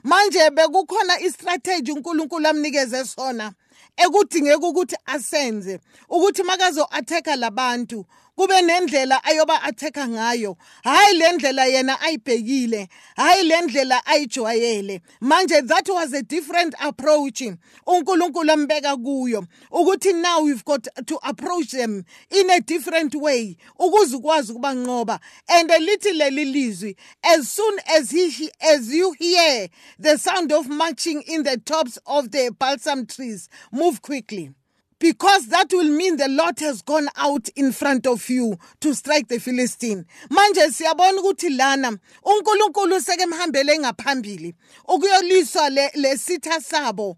Manje 0.04 0.50
bekukhona 0.50 1.20
istrategy 1.20 1.92
uNkulunkulu 1.92 2.48
amnikeze 2.48 3.04
sona. 3.04 3.54
Ekudingeka 3.96 4.66
ukuthi 4.66 4.96
asenze 5.06 5.80
ukuthi 6.08 6.42
makazo 6.42 6.84
attacker 6.90 7.36
labantu 7.36 8.06
kube 8.36 8.62
nendlela 8.62 9.24
ayoba 9.24 9.62
atheka 9.62 10.08
ngayo. 10.08 10.56
Hayi 10.84 11.18
le 11.18 11.32
ndlela 11.32 11.66
yena 11.66 12.00
ayibhekile 12.00 12.88
hayi 13.16 13.44
le 13.44 13.60
ndlela 13.60 14.06
ayijwayele. 14.06 15.00
Manje 15.20 15.66
that 15.66 15.88
was 15.88 16.12
a 16.12 16.22
different 16.22 16.74
approach 16.80 17.42
uNkulunkulu 17.86 18.52
ambeka 18.52 18.96
kuyo 18.96 19.46
ukuthi 19.70 20.12
now 20.12 20.42
we've 20.42 20.64
got 20.64 20.86
to 21.06 21.18
approach 21.22 21.70
them 21.70 22.04
in 22.30 22.50
a 22.50 22.60
different 22.60 23.14
way 23.14 23.56
ukuze 23.78 24.16
ukwazi 24.16 24.52
ukubanqoba 24.52 25.20
and 25.48 25.70
lithi 25.70 26.12
leli 26.12 26.44
lizwi 26.44 26.96
as 27.22 27.48
soon 27.48 27.78
as 27.96 28.10
he 28.10 28.50
as 28.60 28.88
you 28.88 29.12
hear 29.12 29.68
the 30.00 30.18
sound 30.18 30.52
of 30.52 30.68
marching 30.68 31.22
in 31.22 31.42
the 31.42 31.56
tops 31.56 31.98
of 32.06 32.30
the 32.30 32.50
balsam 32.58 33.06
trees 33.06 33.48
move 33.72 34.00
quickly 34.00 34.50
because 34.98 35.46
that 35.48 35.72
will 35.72 35.90
mean 35.90 36.16
the 36.16 36.28
Lord 36.28 36.58
has 36.60 36.82
gone 36.82 37.08
out 37.16 37.48
in 37.56 37.72
front 37.72 38.06
of 38.06 38.28
you 38.28 38.58
to 38.80 38.94
strike 38.94 39.28
the 39.28 39.38
Philistine. 39.38 40.04
Manje 40.30 40.70
siyabona 40.70 41.20
ukuthi 41.20 41.50
lana 41.56 41.98
uNkulunkulu 42.24 43.00
seke 43.00 43.26
mhambele 43.26 43.78
ngaphambili 43.78 44.54
ukuyoliswa 44.88 45.70
le 45.70 45.90
lesitha 45.94 46.60
sabo 46.60 47.16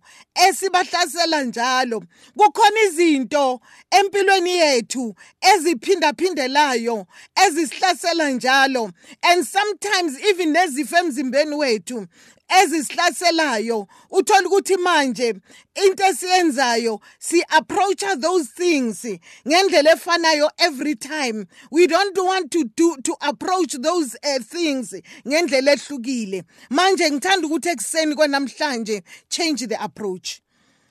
esibahlasela 0.48 1.42
njalo. 1.42 2.02
Kukhona 2.36 2.80
izinto 2.88 3.60
empilweni 3.90 4.56
yethu 4.56 5.14
eziphinda 5.40 6.12
phindelayo 6.12 7.06
ezisihlasela 7.46 8.30
njalo 8.30 8.92
and 9.22 9.44
sometimes 9.44 10.18
even 10.24 10.52
nezifo 10.52 10.96
emzimbeni 10.96 11.54
wethu 11.54 12.06
ezisihlaselayo 12.48 13.86
uthola 14.10 14.48
ukuthi 14.48 14.76
manje 14.76 15.34
into 15.84 16.04
esiyenzayo 16.04 17.00
si 17.18 17.42
approacha 17.48 18.16
those 18.20 18.48
things 18.56 19.06
ngendlela 19.46 19.92
efanayo 19.92 20.50
every 20.58 20.94
time. 20.94 21.46
We 21.70 21.86
don't 21.86 22.16
want 22.16 22.50
to 22.52 22.64
do 22.64 22.96
to 23.02 23.16
approach 23.20 23.72
those 23.72 24.16
uh, 24.24 24.38
things 24.42 24.94
ngendlela 25.26 25.72
ehlukile. 25.72 26.44
Manje 26.70 27.10
ngithanda 27.10 27.46
ukuthi 27.46 27.68
ekuseni 27.68 28.14
kwanamhlanje 28.14 29.02
change 29.28 29.66
the 29.66 29.76
approach 29.82 30.40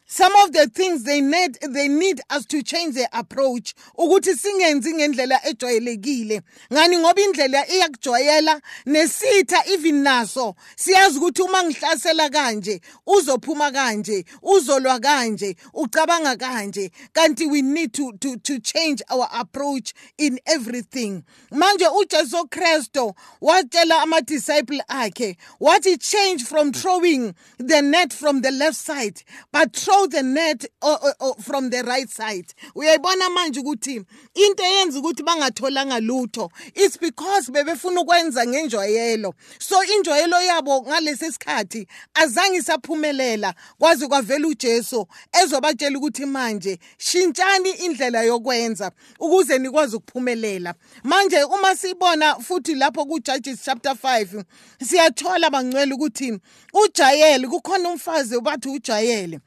some 0.07 0.35
of 0.43 0.53
the 0.53 0.67
things 0.67 1.03
they 1.03 1.19
need 1.19 1.57
they 1.61 1.87
need 1.87 2.21
us 2.29 2.45
to 2.45 2.61
change 2.61 2.95
their 2.95 3.07
approach. 3.11 3.73
Ukuthi 3.97 4.35
singenzi 4.35 4.93
ngendlela 4.93 5.39
ejwayelekile. 5.43 6.41
Ngani? 6.71 6.97
Ngoba 6.97 7.21
indlela 7.21 7.67
iyakujwayela 7.67 8.61
nesitha 8.85 9.67
even 9.67 10.03
naso 10.03 10.55
siyazi 10.75 11.19
ukuthi 11.19 11.41
uma 11.41 11.63
ngihlasela 11.63 12.29
kanje 12.29 12.81
uzophuma 13.07 13.71
kanje 13.71 14.25
uzolwa 14.43 14.99
kanje 14.99 15.55
ucabanga 15.73 16.35
kanje. 16.37 16.91
Kanti 17.13 17.49
we 17.49 17.61
need 17.61 17.93
to 17.93 18.11
to 18.19 18.37
to 18.37 18.59
change 18.59 19.01
our 19.09 19.27
approach 19.33 19.93
in 20.17 20.39
everything. 20.45 21.23
Manje 21.51 21.87
uJesu 21.87 22.47
Kristo 22.49 23.15
watshela 23.41 24.01
ama 24.03 24.21
disciple 24.21 24.81
akhe 24.87 25.35
wathi 25.59 25.97
change 25.97 26.43
from 26.43 26.71
throwing 26.71 27.33
the 27.57 27.81
net 27.81 28.13
from 28.13 28.41
the 28.41 28.51
left 28.51 28.77
side 28.77 29.23
but 29.51 29.75
throw 29.75 29.94
throw 29.95 30.07
the 30.07 30.23
net 30.23 30.65
or, 30.81 30.97
or, 31.03 31.13
or 31.19 31.35
from 31.35 31.69
the 31.69 31.83
right 31.83 32.09
side. 32.09 32.53
Uyayibona 32.75 33.29
manje 33.29 33.59
ukuthi 33.59 33.95
into 34.35 34.63
eyenza 34.63 34.99
ukuthi 34.99 35.23
bangatholanga 35.23 35.99
lutho 35.99 36.51
it's 36.75 36.97
because 36.97 37.49
bebefuna 37.51 38.01
ukwenza 38.01 38.45
ngenjwayelo 38.45 39.33
so 39.59 39.83
injwayelo 39.83 40.41
yabo 40.41 40.81
ngalesi 40.81 41.31
sikhathi 41.31 41.87
azange 42.13 42.57
isaphumelela. 42.57 43.53
Kwaze 43.79 44.07
kwavela 44.07 44.47
uJesu 44.47 45.07
ezobatshela 45.43 45.97
ukuthi 45.97 46.25
manje 46.25 46.79
shintshani 46.97 47.69
indlela 47.69 48.23
yokwenza 48.23 48.91
ukuze 49.19 49.57
nikwazi 49.57 49.95
ukuphumelela. 49.95 50.73
Manje 51.03 51.43
uma 51.43 51.75
sibona 51.75 52.35
futhi 52.35 52.75
lapho 52.75 53.05
ku 53.05 53.19
Judges 53.19 53.63
chapter 53.63 53.91
5 53.91 54.43
siyathola 54.83 55.49
bangcwele 55.49 55.93
ukuthi 55.93 56.39
uJayeli 56.73 57.47
kukhona 57.47 57.89
umfazi 57.89 58.41
bathi 58.41 58.69
uJayeli 58.69 59.39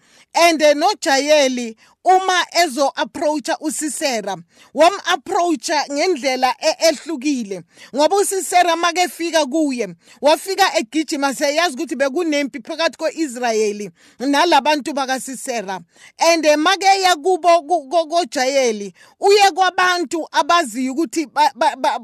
and 0.44 0.60
nojayeli 0.60 1.76
uma 2.04 2.46
ezo 2.64 2.92
approacha 2.94 3.56
usisera 3.60 4.36
wam 4.74 4.92
approacha 5.12 5.84
ngendlela 5.92 6.54
e-, 6.60 6.88
ehlukile 6.88 7.62
ngoba 7.94 8.16
usisera 8.16 8.76
make 8.76 9.08
fika 9.08 9.46
kuye 9.46 9.88
wafika 10.20 10.78
egijima 10.78 11.34
seyazi 11.34 11.74
ukuthi 11.74 11.96
bekunempi 11.96 12.60
phakathi 12.60 12.96
ko-Israyeli 12.98 13.90
nalabantu 14.18 14.92
bakasisera. 14.92 15.80
And 16.18 16.46
make 16.58 16.84
ya 17.02 17.16
kubo 17.16 17.62
kojayeli 18.08 18.92
uye 19.20 19.50
kwabantu 19.54 20.28
abaziyo 20.32 20.92
ukuthi 20.92 21.26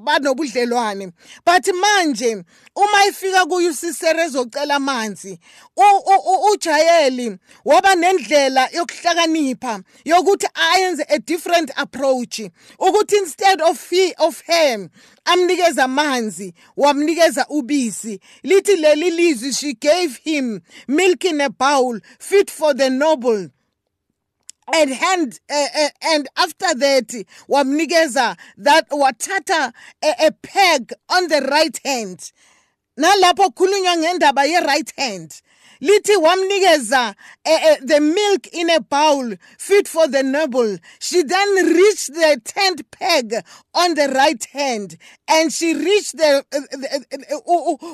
banobudlelwane. 0.05 1.13
But 1.45 1.67
manje 1.75 2.45
uma 2.77 3.07
ifika 3.07 3.47
kuye 3.47 3.69
usisera 3.69 4.25
ezocela 4.25 4.75
amanzi 4.75 5.39
ujayeli 6.53 7.37
waba 7.65 7.95
nendlela 7.95 8.69
yokuhlakanipha 8.73 9.81
yokuthi 10.05 10.47
ayenze 10.55 11.05
a 11.09 11.19
different 11.19 11.71
approach. 11.77 12.41
Ukuthi 12.79 13.17
instead 13.19 13.61
of 13.61 13.79
fee 13.79 14.15
of 14.19 14.41
him 14.43 14.91
amnikeza 15.25 15.85
amanzi 15.85 16.55
wamnikeza 16.77 17.47
ubisi. 17.49 18.21
Lithi 18.43 18.77
leli 18.77 19.11
lizwi 19.11 19.53
she 19.53 19.75
gave 19.75 20.17
him 20.23 20.61
milk 20.89 21.25
in 21.25 21.41
a 21.41 21.51
bowl 21.51 22.01
fit 22.19 22.51
for 22.51 22.75
the 22.75 22.91
noble. 22.91 23.51
And 24.73 24.91
hand 24.91 25.41
uh, 25.51 25.67
uh, 25.79 25.89
and 26.03 26.29
after 26.37 26.75
that 26.75 27.09
wamnikeza 27.49 28.37
that 28.59 28.89
wathatha 28.91 29.73
a, 30.03 30.27
a 30.27 30.31
peg 30.31 30.93
on 31.11 31.29
the 31.29 31.43
right 31.43 31.79
hand. 31.85 32.33
Nalapho 32.99 33.51
khulunywa 33.55 33.97
ngendaba 33.97 34.47
ye 34.47 34.59
right 34.61 34.93
hand 34.97 35.35
lithi 35.85 36.17
wamnikeza 36.17 37.15
uh, 37.47 37.77
the 37.85 38.01
milk 38.01 38.47
in 38.53 38.71
a 38.71 38.81
bowl 38.81 39.35
fit 39.59 39.87
for 39.87 40.09
the 40.09 40.23
noble. 40.23 40.79
She 40.99 41.23
then 41.23 41.55
reached 41.67 42.15
the 42.15 42.41
tenth 42.43 42.91
peg 42.91 43.35
on 43.75 43.95
the 43.95 44.09
right 44.09 44.43
hand 44.53 44.97
and 45.29 45.53
she 45.53 45.75
reached 45.75 46.17
the 46.17 46.45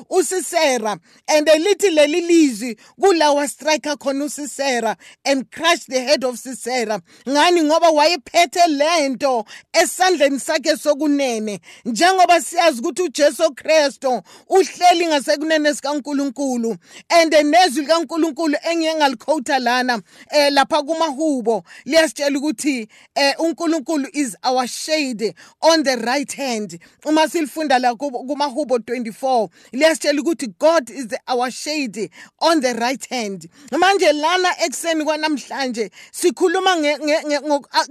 usisera 0.09 0.99
and 1.27 1.47
lithi 1.47 1.89
leli 1.89 2.21
lizwi 2.21 2.77
kulawa 2.99 3.47
striker 3.47 3.97
khona 3.97 4.25
usisera 4.25 4.95
and 5.25 5.51
crushed 5.51 5.89
the 5.89 5.99
head 5.99 6.23
of 6.23 6.37
sisera. 6.37 7.01
Ngani? 7.27 7.63
Ngoba 7.63 7.91
wayephethe 7.91 8.67
lento 8.67 9.45
esandleni 9.73 10.39
sakhe 10.39 10.77
sokunene. 10.77 11.59
Njengoba 11.85 12.41
siyazi 12.41 12.81
ukuthi 12.81 13.01
uJesu 13.01 13.55
Kristo 13.55 14.23
uhleli 14.49 15.07
ngasekunene 15.07 15.73
sikaNkuluNkulu 15.73 16.77
and 17.09 17.33
nezwi 17.33 17.80
ilizwi 17.81 17.87
likaNkuluNkulu 17.87 18.57
engiye 18.63 18.95
ngaliquote 18.95 19.59
lana 19.59 20.01
eh 20.29 20.51
lapha 20.51 20.83
kumahubo 20.83 21.63
liyasitshela 21.85 22.37
ukuthi 22.39 22.87
eh 23.15 23.33
uNkulunkulu 23.39 24.07
is 24.13 24.37
our 24.43 24.67
shade 24.67 25.33
on 25.61 25.83
the 25.83 25.95
right 25.95 26.35
hand. 26.35 26.79
Uma 27.05 27.27
silifunda 27.27 27.79
la 27.79 27.95
kumahubo 27.95 28.77
24 28.77 29.49
liyasitshela 29.73 30.21
ukuthi 30.21 30.47
God 30.59 30.89
is 30.89 31.07
the, 31.07 31.19
our 31.27 31.51
shade 31.51 32.09
on 32.39 32.61
the 32.61 32.73
right 32.73 33.09
hand. 33.09 33.49
Manje 33.71 34.11
lana 34.13 34.49
ekseni 34.65 35.03
kwanamhlanje 35.03 35.91
sikhuluma 36.11 36.77
nge, 36.77 36.97
nge, 36.97 37.39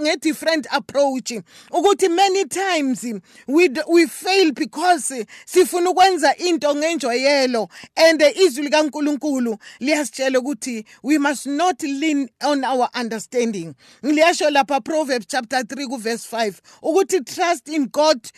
nge 0.01 0.17
different 0.21 0.67
approach. 0.71 1.33
Ukuthi 1.71 2.09
many 2.09 2.45
times 2.45 3.05
we 3.47 3.69
we 3.89 4.07
fail 4.07 4.53
because 4.53 5.27
sifuna 5.47 5.91
ukwenza 5.91 6.37
into 6.37 6.75
ngenjwayelo 6.75 7.69
and 7.97 8.21
izwi 8.21 8.65
likaNkulunkulu 8.65 9.59
liyasitshela 9.81 10.39
ukuthi 10.39 10.85
we 11.03 11.19
must 11.19 11.47
not 11.47 11.83
lean 11.83 12.29
on 12.45 12.65
our 12.65 12.89
understanding 13.01 13.75
liyasho 14.03 14.51
lapha 14.51 14.81
proverbs 14.81 15.27
chapter 15.27 15.61
3 15.61 15.87
kuverse 15.87 16.37
5 16.37 16.55
ukuthi 16.83 17.21
trust 17.25 17.69
in 17.69 17.87
god 17.87 18.31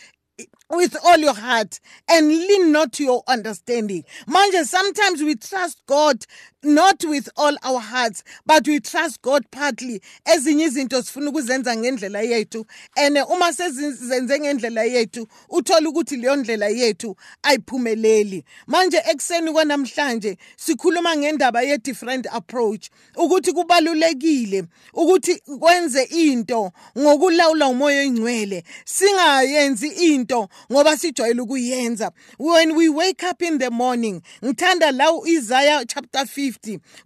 with 0.69 0.95
all 1.05 1.17
your 1.17 1.35
heart 1.35 1.79
and 2.09 2.27
lean 2.27 2.71
not 2.71 2.91
to 2.93 3.03
your 3.03 3.23
understanding. 3.27 4.03
Manje, 4.27 4.63
sometimes 4.65 5.21
we 5.21 5.35
trust 5.35 5.83
God 5.85 6.25
not 6.63 7.03
with 7.03 7.29
all 7.35 7.55
our 7.63 7.79
hearts 7.79 8.23
but 8.45 8.67
we 8.67 8.79
trust 8.79 9.21
God 9.21 9.43
partly. 9.51 10.01
Ezinye 10.25 10.65
izinto 10.65 11.01
sifuna 11.01 11.29
ukuzenza 11.29 11.75
ngendlela 11.75 12.21
yethu. 12.21 12.65
And 12.97 13.17
uma 13.17 13.53
sezenze 13.53 14.39
ngendlela 14.39 14.83
yethu 14.83 15.27
uthola 15.49 15.89
ukuthi 15.89 16.15
leyo 16.15 16.35
ndlela 16.35 16.67
yethu 16.67 17.15
ayiphumeleli. 17.43 18.43
Manje 18.67 19.01
ekseni 19.11 19.51
kwanamhlanje 19.51 20.37
sikhuluma 20.57 21.17
ngendaba 21.17 21.61
ye 21.61 21.77
different 21.77 22.27
approach 22.31 22.89
ukuthi 23.15 23.51
kubalulekile 23.51 24.63
ukuthi 24.93 25.35
kwenze 25.59 26.03
into 26.03 26.71
ngokulawula 26.97 27.67
umoya 27.67 27.99
oyingcwele. 27.99 28.63
Singayenzi 28.85 29.87
into 29.87 30.49
ngoba 30.71 30.97
sijwayele 30.97 31.41
ukuyenza. 31.41 32.11
When 32.39 32.75
we 32.75 32.89
wake 32.89 33.23
up 33.23 33.41
in 33.41 33.57
the 33.57 33.69
morning 33.69 34.21
ngithanda 34.43 34.91
la 34.91 35.11
Isaiah 35.27 35.85
chapter 35.87 36.25
50 36.25 36.52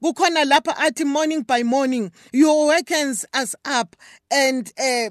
kukhona 0.01 0.45
lapha 0.45 0.77
athi 0.77 1.03
morning 1.05 1.43
by 1.43 1.63
morning 1.63 2.11
you 2.31 2.49
awakens 2.49 3.25
us 3.33 3.55
up 3.65 3.95
and 4.29 4.73
uh, 4.79 5.09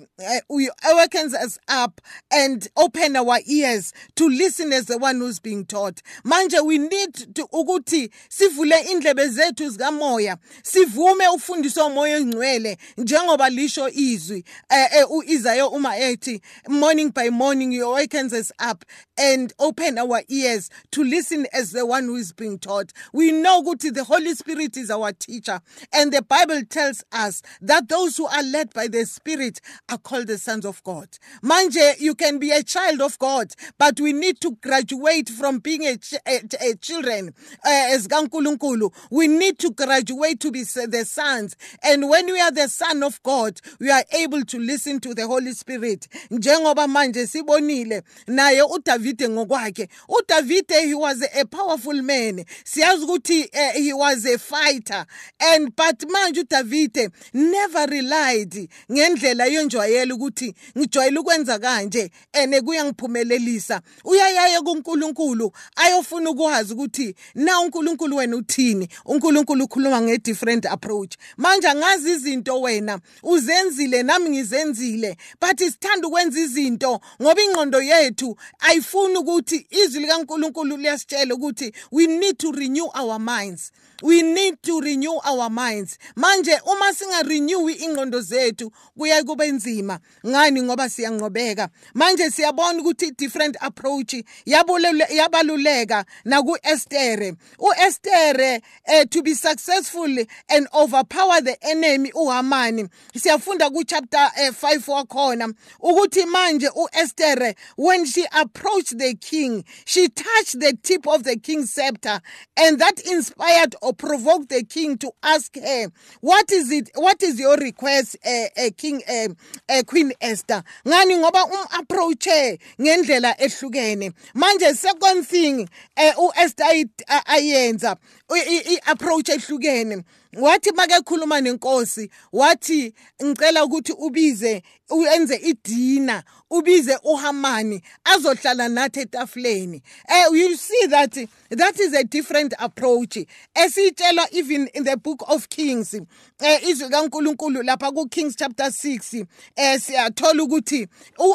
awakens 0.91 1.35
us 1.35 1.59
up 1.69 2.01
and 2.31 2.69
open 2.77 3.17
our 3.17 3.39
ears 3.47 3.93
to 4.15 4.29
listen 4.29 4.73
as 4.73 4.87
the 4.87 4.99
one 4.99 5.17
who's 5.17 5.39
being 5.39 5.65
taught. 5.65 6.03
Manje 6.25 6.65
we 6.65 6.79
need 6.79 7.15
to 7.35 7.47
ukuthi 7.47 8.11
sivule 8.29 8.81
indlebe 8.91 9.29
zethu 9.29 9.71
zikamoya 9.71 10.37
sivume 10.63 11.29
ufundiswa 11.29 11.87
umoya 11.87 12.17
ongcwele 12.17 12.79
njengoba 12.97 13.51
lisho 13.51 13.89
izwi 13.89 14.45
uh, 14.71 15.11
uh, 15.11 15.17
uIsaiah 15.17 15.73
uma 15.73 15.97
ethi 15.97 16.41
morning 16.69 17.13
by 17.13 17.31
morning 17.31 17.73
you 17.73 17.87
awakens 17.87 18.33
us 18.33 18.53
up 18.71 18.85
and 19.19 19.53
open 19.59 19.99
our 19.99 20.23
ears 20.29 20.71
to 20.93 21.03
listen 21.03 21.47
as 21.53 21.73
the 21.73 21.87
one 21.87 22.05
who 22.05 22.17
is 22.17 22.33
being 22.33 22.59
taught. 22.59 22.93
We 23.13 23.33
know 23.33 23.63
ukuthi 23.63 23.93
the 23.95 24.05
holy 24.05 24.35
spirit 24.35 24.77
is 24.77 24.91
our 24.91 25.13
teacher 25.13 25.61
and 25.93 26.13
the 26.13 26.23
bible 26.23 26.63
tells 26.69 27.05
us 27.13 27.43
that 27.61 27.89
those 27.89 28.17
who 28.17 28.27
are 28.27 28.43
led 28.43 28.73
by 28.73 28.89
the 28.89 29.05
spirit 29.07 29.61
are 29.89 29.99
called 29.99 30.27
the 30.27 30.39
sons 30.39 30.65
of 30.65 30.83
god. 30.85 31.09
Manje 31.43 31.99
you 32.01 32.15
can 32.15 32.39
be 32.39 32.51
a 32.51 32.63
child 32.63 33.01
of 33.01 33.19
god 33.19 33.53
but 33.79 33.99
we 34.01 34.13
need 34.13 34.41
to 34.41 34.53
graduate 34.61 35.29
from 35.29 35.59
being 35.59 35.85
a, 35.87 35.97
ch 35.97 36.15
a, 36.27 36.41
a 36.61 36.75
children 36.77 37.35
uh, 37.65 37.89
as 37.93 38.07
kankulunkulu. 38.09 38.93
We 39.11 39.29
need 39.29 39.59
to 39.61 39.71
graduate 39.71 40.41
to 40.41 40.51
be 40.51 40.63
the 40.65 41.05
sons. 41.07 41.57
And 41.83 42.09
when 42.09 42.27
we 42.27 42.41
are 42.41 42.51
the 42.51 42.69
son 42.69 43.03
of 43.03 43.23
god 43.23 43.61
we 43.81 43.91
are 43.91 44.05
able 44.13 44.45
to 44.45 44.59
listen 44.59 45.01
to 45.01 45.15
the 45.15 45.27
holy 45.27 45.53
spirit. 45.53 46.09
Njengoba 46.31 46.87
manje 46.89 47.27
sibonile 47.27 48.03
naye 48.27 48.63
uDavide 49.07 49.29
ngokwakhe. 49.29 49.89
uDavide 50.09 50.87
he 50.87 50.95
was 50.95 51.23
a 51.23 51.45
powerful 51.45 52.03
man. 52.03 52.45
Siyazi 52.65 53.05
ukuthi 53.05 53.45
uh, 53.55 53.73
he 53.73 53.93
was 53.93 54.25
a 54.27 54.39
fighter. 54.39 55.07
And 55.41 55.75
but 55.77 55.99
manje 56.09 56.41
uDavide 56.41 57.11
never 57.33 57.87
relied 57.87 58.69
ngendlela 58.93 59.47
yonjwayela 59.47 60.15
ukuthi 60.15 60.55
ngijwayele 60.79 61.19
ukwenza 61.19 61.59
kanje 61.59 62.11
ene 62.33 62.61
kuyangiphumelelisa. 62.61 63.81
Uyayaya 64.05 64.63
kuNkulunkulu 64.63 65.53
ayofuna 65.77 66.31
ukwazi 66.31 66.73
ukuthi 66.73 67.15
na 67.35 67.61
uNkulunkulu 67.61 68.17
wena 68.17 68.37
uthini? 68.37 68.89
uNkulunkulu 69.05 69.65
ukhuluma 69.65 70.01
nge 70.01 70.19
different 70.19 70.67
approach. 70.67 71.17
Manje 71.37 71.69
angazi 71.69 72.11
izinto 72.11 72.61
wena 72.61 72.99
uzenzile 73.23 74.03
nami 74.03 74.31
ngizenzile 74.31 75.17
but 75.41 75.59
sithanda 75.59 76.09
ukwenza 76.09 76.41
izinto 76.41 77.01
ngoba 77.23 77.43
ingqondo 77.43 77.83
yethu 77.83 78.37
ayifuni 78.59 78.96
ukuthi 79.05 79.67
izwi 79.71 80.01
likaNkulunkulu 80.01 80.77
liyasitshela 80.77 81.35
ukuthi 81.35 81.73
we 81.91 82.07
need 82.07 82.39
to 82.39 82.53
renew 82.53 82.89
our 82.95 83.19
minds. 83.19 83.73
We 84.03 84.21
need 84.21 84.63
to 84.65 84.81
renew 84.81 85.19
our 85.25 85.49
minds. 85.49 85.99
Manje 86.17 86.61
uma 86.67 86.93
singarenew 86.93 87.71
ingqondo 87.71 88.21
zethu 88.21 88.71
kuya 88.99 89.25
kube 89.25 89.53
nzima. 89.53 89.99
Ngani? 90.27 90.63
Ngoba 90.63 90.89
siyanqobeka. 90.89 91.69
Manje 91.95 92.31
siyabona 92.31 92.83
ukuthi 92.83 93.17
different 93.17 93.57
approach 93.61 94.15
yabaluleka 94.45 96.05
naku 96.25 96.59
Esther 96.63 97.37
uEsther 97.59 98.61
eh, 98.87 99.05
to 99.11 99.23
be 99.23 99.33
successful 99.33 100.15
and 100.51 100.69
overpower 100.75 101.41
the 101.41 101.57
enemy 101.63 102.13
uHamani. 102.13 102.89
Siyafunda 103.17 103.73
ku 103.73 103.83
chapter 103.85 104.31
eh, 104.39 104.51
5 104.51 104.89
wakhona 104.89 105.55
ukuthi 105.83 106.27
manje 106.27 106.69
uEsther 106.77 107.55
when 107.79 108.05
she 108.05 108.27
approached 108.33 108.86
the 108.91 109.15
king. 109.15 109.65
She 109.85 110.09
touched 110.09 110.61
the 110.61 110.77
tip 110.83 111.07
of 111.07 111.25
the 111.25 111.37
king's 111.37 111.73
scepter 111.73 112.21
and 112.57 112.79
that 112.81 113.01
inspired 113.01 113.75
or 113.83 113.93
provoked 113.93 114.49
the 114.49 114.65
king 114.65 114.99
to 114.99 115.11
ask 115.23 115.55
her 115.57 115.89
what 116.21 116.51
is 116.53 116.71
it 116.71 116.91
what 116.95 117.23
is 117.23 117.39
your 117.39 117.57
request 117.57 118.17
uh, 118.27 118.45
uh, 118.59 118.71
king 118.77 119.03
uh, 119.09 119.29
uh, 119.69 119.83
queen 119.87 120.13
esther? 120.21 120.63
Ngani 120.87 121.19
ngoba 121.19 121.45
um 121.45 121.67
approache 121.81 122.59
ngendlela 122.79 123.35
ehlukene? 123.39 124.13
Manje 124.35 124.75
second 124.75 125.27
thing 125.27 125.69
uh, 125.97 126.13
uesther 126.19 126.85
ayenza 127.27 127.97
i 128.35 128.79
approach 128.87 129.29
ehlukene. 129.29 130.05
Wathi 130.37 130.73
make 130.77 131.05
khuluma 131.05 131.41
nenkosi 131.41 132.11
wathi 132.33 132.93
ngicela 133.23 133.65
ukuthi 133.65 133.93
ubize 133.93 134.63
uyenze 134.91 135.37
idina 135.37 136.23
ubize 136.51 136.99
uHamani 137.05 137.83
azohlala 138.05 138.69
nathi 138.69 139.01
etafuleni. 139.01 139.83
Eh 140.09 140.25
you 140.33 140.57
see 140.57 140.87
that 140.89 141.15
that 141.51 141.81
is 141.81 141.95
a 141.95 142.05
different 142.05 142.53
approach 142.59 143.17
esitshelwa 143.55 144.27
even 144.33 144.69
in 144.75 144.85
the 144.85 144.97
book 144.97 145.25
of 145.29 145.49
kings 145.49 145.95
eh 146.41 146.69
izwi 146.69 146.89
kaNkuluNkulu 146.91 147.63
lapha 147.63 147.93
ku 147.93 148.07
Kings 148.09 148.37
chapter 148.37 148.67
6 148.67 149.27
eh 149.57 149.81
siyathola 149.81 150.43
ukuthi 150.43 150.87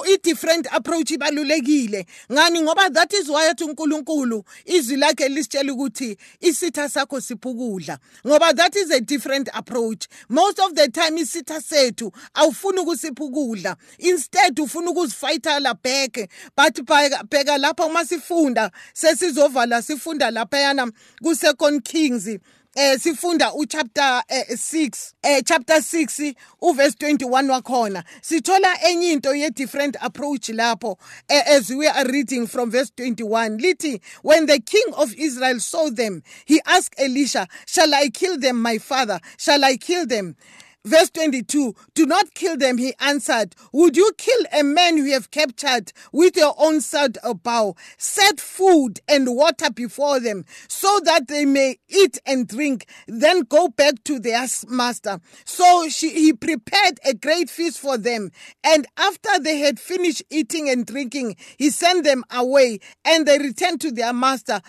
i 0.06 0.18
different 0.24 0.68
approach 0.72 1.12
ibalulekile. 1.12 2.06
Ngani? 2.32 2.62
Ngoba 2.62 2.94
that 2.94 3.14
is 3.14 3.28
why 3.28 3.50
athi 3.50 3.64
uNkulunkulu 3.64 4.44
izwi 4.66 4.98
lakhe 4.98 5.28
lisitshela 5.28 5.74
ukuthi 5.74 6.18
isitha 6.40 6.81
sakho 6.90 7.22
siphukudla 7.22 7.98
ngoba 8.28 8.54
that 8.56 8.76
is 8.76 8.92
a 8.92 9.02
different 9.02 9.50
approach. 9.54 10.08
Most 10.30 10.60
of 10.60 10.74
the 10.76 10.88
time 10.90 11.18
isitha 11.18 11.62
sethu 11.62 12.12
awufuni 12.34 12.80
ukusiphukudla. 12.80 13.76
Instead 14.00 14.60
ufuna 14.60 14.92
ukuzifayithala 14.92 15.74
back 15.82 16.30
but 16.56 16.76
bheka 16.86 17.58
lapha 17.58 17.86
uma 17.86 18.06
sifunda 18.06 18.72
sesizovala 18.94 19.82
sifunda 19.82 20.32
laphayana 20.32 20.92
ku 21.24 21.36
second 21.36 21.84
kings 21.84 22.28
eh 22.76 22.98
sifunda 23.00 23.54
uchapter 23.54 24.24
eh, 24.30 24.46
6 24.50 25.14
eh 25.24 25.42
chapter 25.46 25.76
6 25.82 26.34
uverse 26.62 26.96
21 27.00 27.50
wakhona. 27.50 28.04
Sithola 28.22 28.78
enye 28.90 29.12
into 29.12 29.36
ye 29.36 29.50
different 29.50 29.98
approach 30.02 30.48
lapho 30.50 30.98
eh, 31.30 31.44
as 31.48 31.70
we 31.70 31.86
are 31.88 32.06
reading 32.08 32.48
from 32.48 32.72
verse 32.72 32.90
21 32.96 33.58
lithi 33.60 34.00
when 34.22 34.46
the 34.46 34.60
king 34.60 34.86
of 34.96 35.14
Israel 35.16 35.60
saw 35.60 35.90
them 35.90 36.24
he 36.46 36.62
asked 36.66 36.96
Elisha 36.98 37.48
shall 37.66 37.94
I 37.94 38.10
kill 38.10 38.38
them 38.38 38.62
my 38.62 38.78
father? 38.78 39.20
Shall 39.38 39.64
I 39.66 39.76
kill 39.76 40.06
them 40.06 40.36
Verse 40.84 41.12
22 41.12 41.76
Do 41.94 42.06
not 42.08 42.34
kill 42.34 42.58
them, 42.58 42.80
he 42.80 42.96
answered. 43.00 43.56
Would 43.72 43.96
you 43.96 44.12
kill 44.18 44.44
a 44.52 44.64
man 44.64 44.98
you 44.98 45.12
have 45.14 45.30
captured 45.30 45.94
with 46.12 46.36
your 46.36 46.56
own 46.58 46.82
sword 46.82 47.20
or 47.24 47.36
bow? 47.36 47.76
Set 47.98 48.40
food 48.40 49.00
and 49.08 49.36
water 49.36 49.70
before 49.70 50.20
them 50.20 50.44
so 50.68 51.00
that 51.04 51.28
they 51.28 51.46
may 51.46 51.78
eat 51.88 52.18
and 52.26 52.48
drink, 52.48 52.88
then 53.08 53.42
go 53.42 53.68
back 53.68 54.04
to 54.06 54.18
their 54.20 54.48
master. 54.68 55.20
So 55.46 55.88
she, 55.90 56.10
he 56.10 56.34
prepared 56.34 57.00
a 57.06 57.14
great 57.14 57.52
feast 57.52 57.80
for 57.80 57.98
them. 57.98 58.32
And 58.64 58.88
after 58.98 59.38
they 59.40 59.60
had 59.60 59.80
finished 59.80 60.24
eating 60.32 60.68
and 60.68 60.86
drinking, 60.86 61.36
he 61.58 61.70
sent 61.70 62.06
them 62.06 62.24
away 62.32 62.80
and 63.06 63.28
they 63.28 63.38
returned 63.38 63.82
to 63.82 63.92
their 63.92 64.14
master. 64.14 64.62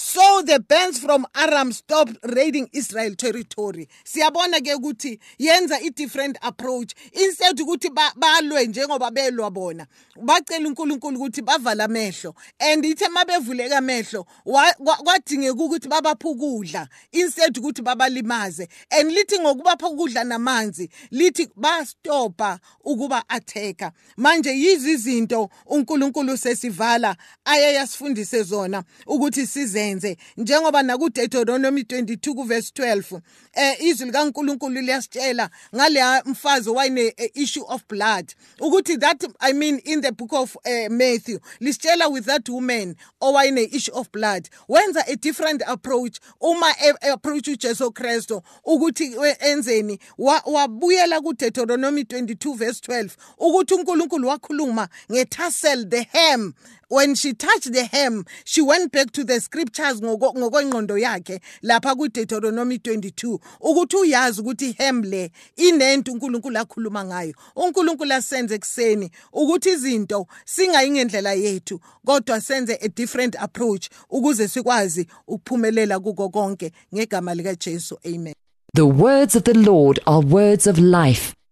So 0.00 0.42
the 0.42 0.60
bands 0.60 1.00
from 1.00 1.26
Aram 1.34 1.72
stopped 1.72 2.18
raiding 2.22 2.68
Israel 2.72 3.16
territory. 3.16 3.88
Siyabona 4.04 4.60
ke 4.60 4.72
ukuthi 4.74 5.18
yenza 5.40 5.74
i 5.82 5.88
different 5.88 6.38
approach. 6.40 6.94
Instead 7.12 7.58
ukuthi 7.58 7.90
balwe 8.16 8.66
njengoba 8.66 9.10
belwa 9.10 9.50
bona. 9.50 9.86
Bacela 10.16 10.68
uNkulunkulu 10.68 11.18
ukuthi 11.18 11.42
bavala 11.42 11.84
amehlo. 11.84 12.32
And 12.60 12.84
ithe 12.84 13.08
mabevuleka 13.08 13.78
amehlo 13.78 14.24
kwadingeka 14.44 15.64
ukuthi 15.64 15.88
babapha 15.88 16.28
ukudla 16.28 16.88
instead 17.10 17.58
ukuthi 17.58 17.82
babalimaze. 17.82 18.68
And 18.92 19.10
lithi 19.10 19.38
ngokubapha 19.40 19.88
ukudla 19.88 20.24
namanzi 20.24 20.88
lithi 21.10 21.48
bastopa 21.56 22.60
ukuba 22.84 23.24
attacker. 23.28 23.90
Manje 24.16 24.50
yizi 24.50 24.92
izinto 24.92 25.50
uNkulunkulu 25.66 26.36
sesivala 26.36 27.16
ayeyasifundise 27.44 28.42
zona 28.42 28.84
ukuthi 29.06 29.46
size 29.46 29.87
singenze 29.88 30.16
njengoba 30.36 30.82
naku 30.82 31.10
Deuteronomy 31.10 31.82
22 31.82 32.34
kuverse 32.34 32.72
12 32.76 33.20
eh 33.52 33.76
izwi 33.80 34.06
likaNkuluNkulu 34.06 34.80
liyasitshela 34.80 35.50
ngale 35.74 36.22
mfazi 36.24 36.70
wayine 36.70 37.14
issue 37.34 37.64
of 37.68 37.82
blood 37.88 38.34
ukuthi 38.60 38.96
that 38.98 39.24
i 39.40 39.52
mean 39.52 39.80
in 39.84 40.00
the 40.00 40.12
book 40.12 40.32
of 40.32 40.56
uh, 40.56 40.90
Matthew 40.90 41.38
lisitshela 41.60 42.08
with 42.08 42.24
that 42.24 42.48
woman 42.48 42.96
owayine 43.20 43.68
issue 43.72 43.94
of 43.94 44.10
blood 44.12 44.48
wenza 44.68 45.04
a 45.06 45.16
different 45.16 45.62
approach 45.66 46.20
uma 46.40 46.70
e, 46.70 47.08
approach 47.12 47.48
uJesu 47.48 47.92
Kristo 47.92 48.42
ukuthi 48.64 49.14
enzeni 49.40 49.98
wabuyela 50.46 51.20
ku 51.20 51.34
Deuteronomy 51.34 52.02
22 52.02 52.54
verse 52.54 52.80
12 52.80 53.10
ukuthi 53.38 53.74
uNkulunkulu 53.74 54.28
wakhuluma 54.28 54.88
ngetassel 55.12 55.88
the 55.88 56.02
hem 56.02 56.52
when 56.88 57.14
she 57.14 57.32
touched 57.32 57.72
the 57.72 57.84
hem 57.84 58.24
she 58.44 58.62
went 58.62 58.92
back 58.92 59.12
to 59.12 59.24
the 59.24 59.40
scriptures 59.40 60.00
ngokwengqondo 60.00 60.98
yakhe 60.98 61.40
lapha 61.62 61.94
kuDeuteronomy 61.94 62.76
22 62.76 63.38
ukuthi 63.60 63.96
uyazi 63.96 64.40
ukuthi 64.40 64.72
hem 64.72 65.02
le 65.02 65.30
inento 65.56 66.12
uNkulunkulu 66.12 66.58
akhuluma 66.58 67.04
ngayo. 67.04 67.34
uNkulunkulu 67.56 68.14
asenze 68.14 68.54
ekseni 68.54 69.10
ukuthi 69.32 69.70
izinto 69.70 70.26
singayingendlela 70.44 71.32
yethu 71.32 71.80
kodwa 72.06 72.40
senze 72.40 72.78
a 72.80 72.88
different 72.88 73.36
approach 73.36 73.88
ukuze 74.10 74.48
sikwazi 74.48 75.06
ukuphumelela 75.26 76.00
kuko 76.00 76.28
konke 76.28 76.72
ngegama 76.94 77.34
lika 77.34 77.54
Jesu 77.54 77.98
amen. 78.04 78.34
The 78.74 78.86
words 78.86 79.34
of 79.34 79.44
the 79.44 79.54
Lord 79.54 80.00
are 80.06 80.20
words 80.20 80.66
of 80.66 80.78
life. 80.78 81.37